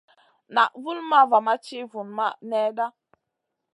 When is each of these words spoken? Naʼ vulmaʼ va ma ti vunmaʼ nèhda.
Naʼ 0.53 0.71
vulmaʼ 0.83 1.23
va 1.31 1.37
ma 1.45 1.53
ti 1.63 1.77
vunmaʼ 1.91 2.33
nèhda. 2.49 2.85